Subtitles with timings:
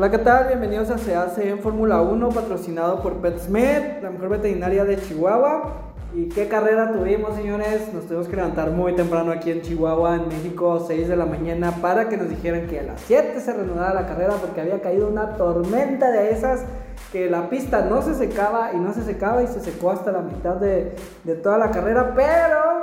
[0.00, 0.46] Hola, ¿qué tal?
[0.46, 5.74] Bienvenidos a Se hace en Fórmula 1, patrocinado por PetSmed, la mejor veterinaria de Chihuahua.
[6.14, 7.92] ¿Y qué carrera tuvimos, señores?
[7.92, 11.72] Nos tuvimos que levantar muy temprano aquí en Chihuahua, en México, 6 de la mañana,
[11.82, 15.06] para que nos dijeran que a las 7 se reanudara la carrera porque había caído
[15.06, 16.62] una tormenta de esas
[17.12, 20.22] que la pista no se secaba y no se secaba y se secó hasta la
[20.22, 22.79] mitad de, de toda la carrera, pero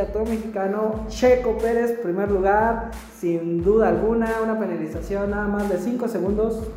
[0.00, 6.08] todo mexicano, Checo Pérez, primer lugar, sin duda alguna, una penalización nada más de 5
[6.08, 6.68] segundos.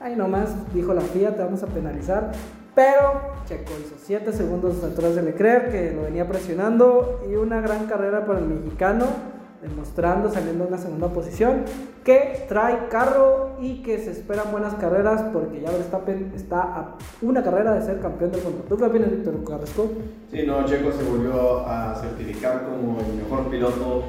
[0.00, 2.32] Ahí nomás dijo la FIA, te vamos a penalizar.
[2.74, 7.86] Pero Checo hizo 7 segundos atrás de Leclerc, que lo venía presionando, y una gran
[7.86, 9.06] carrera para el mexicano
[9.62, 11.64] demostrando, saliendo en la segunda posición,
[12.04, 17.42] que trae carro y que se esperan buenas carreras porque ya Verstappen está a una
[17.42, 18.64] carrera de ser campeón del mundo.
[18.68, 19.90] ¿Tú qué opinas, Víctor Carrasco?
[20.30, 24.04] Sí, no, Checo se volvió a certificar como el mejor piloto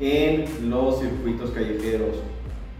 [0.00, 2.22] en los circuitos callejeros.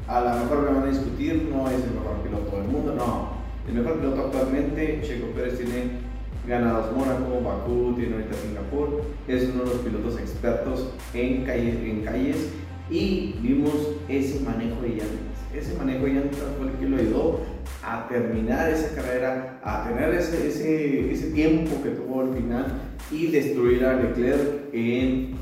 [0.09, 3.43] A lo mejor me van a discutir, no es el mejor piloto del mundo, no.
[3.69, 6.12] El mejor piloto actualmente, Checo Pérez tiene
[6.47, 12.03] ganados Mónaco, Bakú, tiene ahorita Singapur, es uno de los pilotos expertos en, calle, en
[12.03, 12.49] calles
[12.91, 13.75] y vimos
[14.09, 15.39] ese manejo de llantas.
[15.55, 17.41] Ese manejo de llantas fue el que lo ayudó
[17.85, 22.67] a terminar esa carrera, a tener ese, ese, ese tiempo que tuvo al final
[23.11, 25.35] y destruir a Leclerc en,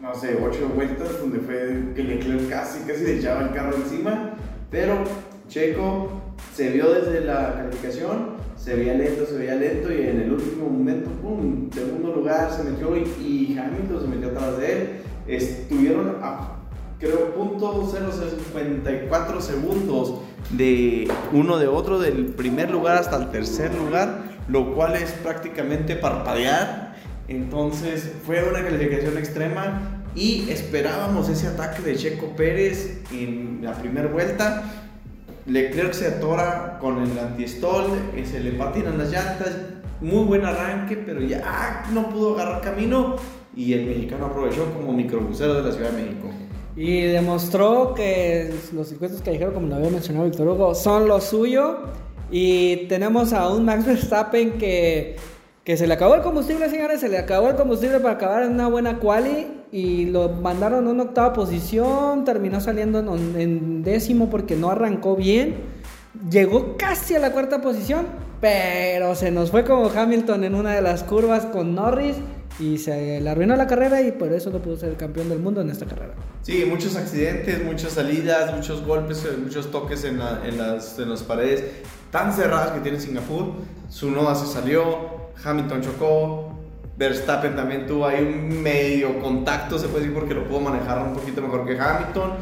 [0.00, 4.34] no sé, ocho vueltas, donde fue que Leclerc casi, casi le echaba el carro encima,
[4.70, 5.04] pero
[5.48, 6.22] Checo
[6.54, 10.17] se vio desde la calificación se veía lento, se veía lento y en
[10.98, 11.70] momento, ¡pum!
[11.72, 14.88] Segundo lugar se metió y, y Hamilton se metió atrás de él.
[15.26, 16.56] Estuvieron a,
[16.98, 24.22] creo, punto 0.54 segundos de uno de otro, del primer lugar hasta el tercer lugar,
[24.48, 26.96] lo cual es prácticamente parpadear.
[27.28, 34.08] Entonces fue una calificación extrema y esperábamos ese ataque de Checo Pérez en la primera
[34.08, 34.77] vuelta
[35.48, 39.56] Leclerc se atora con el antistol, eh, se le patinan las llantas,
[40.00, 43.16] muy buen arranque, pero ya no pudo agarrar camino
[43.56, 46.28] y el mexicano aprovechó como microbusero de la Ciudad de México.
[46.76, 51.78] Y demostró que los circuitos callejeros, como lo había mencionado Víctor Hugo, son lo suyo.
[52.30, 55.16] Y tenemos a un Max Verstappen que,
[55.68, 58.52] que se le acabó el combustible, señores, se le acabó el combustible para acabar en
[58.52, 64.56] una buena quali y lo mandaron a una octava posición, terminó saliendo en, décimo porque
[64.56, 65.56] no arrancó bien,
[66.30, 68.06] llegó casi a la cuarta posición,
[68.40, 72.16] pero se nos fue como Hamilton en una de las curvas con Norris
[72.58, 75.60] y se le arruinó la carrera y por eso no pudo ser campeón del mundo
[75.60, 76.14] en esta carrera.
[76.40, 81.62] Sí, muchos accidentes, muchas salidas, muchos golpes, muchos toques en, en, las, en las paredes
[82.10, 83.52] tan cerradas que tiene Singapur.
[83.90, 86.58] Su noda se salió, Hamilton chocó,
[86.96, 91.14] Verstappen también tuvo ahí un medio contacto, se puede decir, porque lo pudo manejar un
[91.14, 92.32] poquito mejor que Hamilton.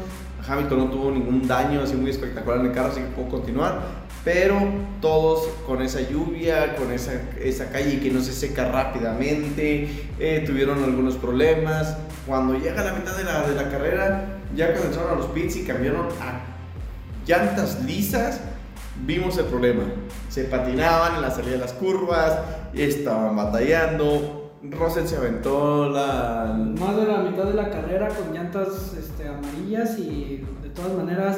[0.47, 3.81] Hamilton no tuvo ningún daño así muy espectacular en el carro, así que pudo continuar.
[4.23, 4.59] Pero
[4.99, 10.83] todos con esa lluvia, con esa, esa calle que no se seca rápidamente, eh, tuvieron
[10.83, 11.97] algunos problemas.
[12.25, 14.25] Cuando llega la mitad de la, de la carrera,
[14.55, 16.41] ya cuando entraron a los pits y cambiaron a
[17.27, 18.41] llantas lisas,
[19.05, 19.83] vimos el problema.
[20.29, 22.39] Se patinaban en la salida de las curvas,
[22.73, 26.55] estaban batallando, Russell se aventó la...
[26.79, 31.37] Más de la mitad de la carrera con llantas este, amarillas y de todas maneras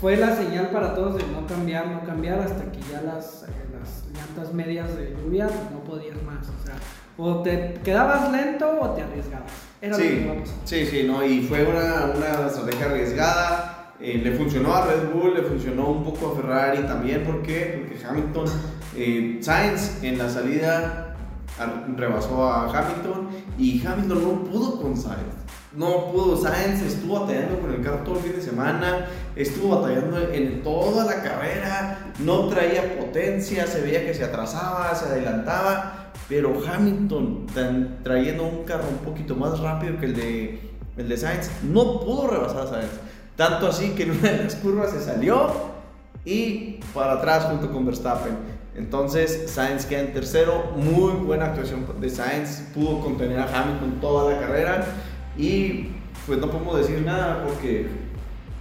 [0.00, 4.04] fue la señal para todos de no cambiar, no cambiar hasta que ya las, las
[4.12, 6.46] llantas medias de lluvia no podías más.
[6.48, 6.74] O sea,
[7.18, 9.52] o te quedabas lento o te arriesgabas.
[9.80, 13.71] Era sí, lo que sí, sí, no, y fue una, una estrategia arriesgada.
[14.02, 17.22] Eh, le funcionó a Red Bull, le funcionó un poco a Ferrari también.
[17.22, 17.86] ¿Por qué?
[17.86, 18.46] Porque Hamilton,
[18.96, 21.14] eh, Sainz en la salida
[21.96, 25.20] rebasó a Hamilton y Hamilton no pudo con Sainz.
[25.76, 30.18] No pudo, Sainz estuvo batallando con el carro todo el fin de semana, estuvo batallando
[30.32, 36.60] en toda la carrera, no traía potencia, se veía que se atrasaba, se adelantaba, pero
[36.66, 37.46] Hamilton
[38.02, 42.26] trayendo un carro un poquito más rápido que el de, el de Sainz, no pudo
[42.26, 43.11] rebasar a Sainz.
[43.36, 45.72] Tanto así que en una de las curvas se salió
[46.24, 48.36] y para atrás junto con Verstappen.
[48.74, 54.32] Entonces Sainz queda en tercero, muy buena actuación de Sainz, pudo contener a Hamilton toda
[54.32, 54.84] la carrera.
[55.36, 55.88] Y
[56.26, 57.86] pues no podemos decir nada porque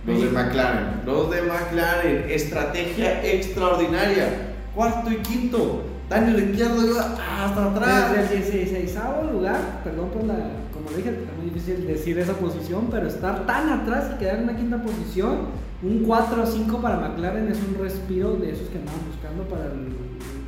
[0.06, 8.12] los de McLaren, los de McLaren, estrategia extraordinaria, cuarto y quinto, Daniel Ricciardo hasta atrás.
[8.16, 8.98] Desde el 16
[9.32, 10.36] lugar, perdón por la,
[10.84, 14.44] como dije, es muy difícil decir esa posición, pero estar tan atrás y quedar en
[14.44, 15.48] una quinta posición
[15.84, 19.66] un 4 o 5 para McLaren es un respiro de esos que andaban buscando para
[19.66, 19.96] el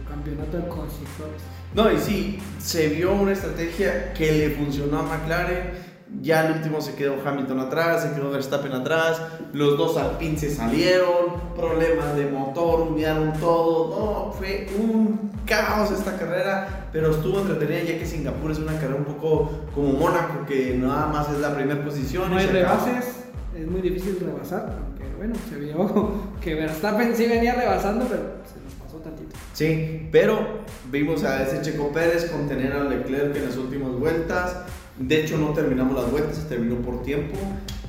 [0.07, 1.41] campeonato de constructores.
[1.73, 5.92] No, y sí, se vio una estrategia que le funcionó a McLaren.
[6.21, 9.21] Ya el último se quedó Hamilton atrás, se quedó Verstappen atrás,
[9.51, 16.17] los dos Alpine se salieron, problemas de motor, humearon todo, no, fue un caos esta
[16.17, 20.75] carrera, pero estuvo entretenida ya que Singapur es una carrera un poco como Mónaco, que
[20.77, 22.31] nada más es la primera posición.
[22.31, 23.23] No hay rebases,
[23.57, 26.11] es muy difícil rebasar, aunque bueno, se vio
[26.41, 29.35] que Verstappen sí venía rebasando, pero se nos pasó tantito.
[29.53, 34.57] Sí, pero vimos a ese Checo Pérez contener a Leclerc en las últimas vueltas.
[34.97, 37.35] De hecho, no terminamos las vueltas, se terminó por tiempo.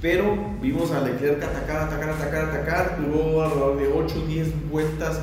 [0.00, 2.98] Pero vimos a Leclerc atacar, atacar, atacar, atacar.
[3.00, 5.20] Duró alrededor de 8 o 10 vueltas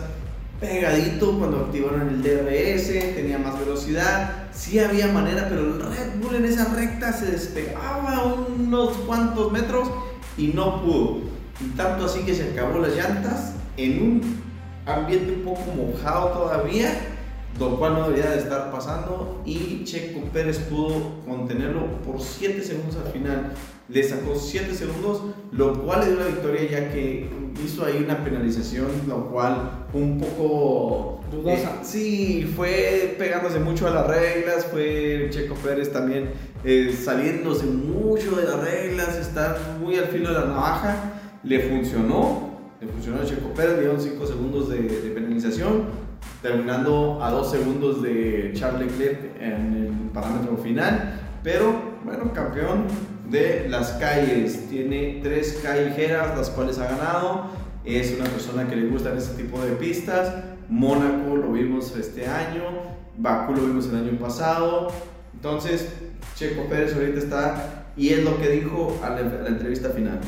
[0.59, 3.15] pegadito cuando activaron el DRS.
[3.15, 4.47] Tenía más velocidad.
[4.53, 9.89] Sí había manera, pero el Red Bull en esa recta se despegaba unos cuantos metros
[10.37, 11.21] y no pudo.
[11.59, 14.41] Y tanto así que se acabó las llantas en un
[14.85, 16.91] ambiente un poco mojado todavía,
[17.59, 22.97] lo cual no debería de estar pasando y Checo Pérez pudo contenerlo por 7 segundos
[23.03, 23.53] al final.
[23.89, 25.21] Le sacó 7 segundos,
[25.51, 27.29] lo cual le dio la victoria ya que
[27.63, 31.21] hizo ahí una penalización, lo cual un poco...
[31.31, 31.53] Dudosa.
[31.53, 36.31] eh, sí, fue pegándose mucho a las reglas, fue Checo Pérez también
[36.63, 41.13] eh, saliéndose mucho de las reglas, estar muy al filo de la navaja.
[41.43, 42.49] Le funcionó,
[42.79, 45.85] le funcionó a Checo Pérez, le dieron 5 segundos de, de penalización,
[46.41, 51.19] terminando a 2 segundos de Charles Leclerc en el parámetro final.
[51.43, 52.85] Pero bueno, campeón
[53.29, 57.45] de las calles, tiene 3 callejeras, las cuales ha ganado.
[57.85, 60.33] Es una persona que le gustan ese tipo de pistas.
[60.69, 62.63] Mónaco lo vimos este año,
[63.17, 64.87] Bakú lo vimos el año pasado.
[65.33, 65.93] Entonces,
[66.35, 70.19] Checo Pérez ahorita está, y es lo que dijo a la, a la entrevista final.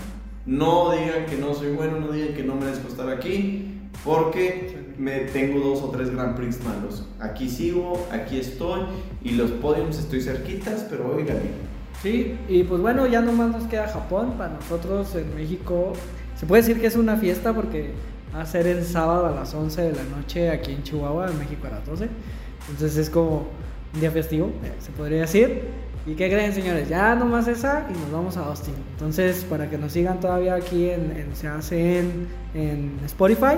[0.45, 5.19] No digan que no soy bueno, no digan que no merezco estar aquí, porque me
[5.21, 7.07] tengo dos o tres Grand Prix malos.
[7.19, 8.81] Aquí sigo, aquí estoy,
[9.23, 11.51] y los podiums estoy cerquitas, pero hoy gané.
[12.01, 14.33] Sí, y pues bueno, ya nomás nos queda Japón.
[14.37, 15.93] Para nosotros en México
[16.35, 17.91] se puede decir que es una fiesta porque
[18.35, 21.39] va a ser el sábado a las 11 de la noche aquí en Chihuahua, en
[21.39, 22.09] México a las 12.
[22.69, 23.47] Entonces es como
[23.93, 25.83] un día festivo, se podría decir.
[26.05, 26.89] ¿Y qué creen, señores?
[26.89, 28.73] Ya nomás esa y nos vamos a Austin.
[28.91, 31.99] Entonces, para que nos sigan todavía aquí en, se hace
[32.53, 33.55] en Spotify.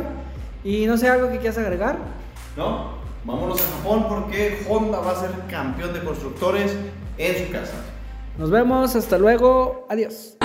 [0.66, 2.00] Y no sé, algo que quieras agregar.
[2.58, 2.96] ¿No?
[3.24, 6.76] Vámonos a Japón porque Honda va a ser campeón de constructores
[7.20, 7.76] en su casa.
[8.40, 10.36] Nos vemos, hasta luego, adiós.